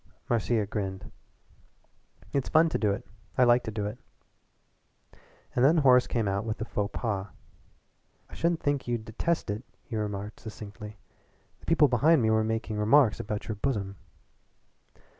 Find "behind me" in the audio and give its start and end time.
11.87-12.31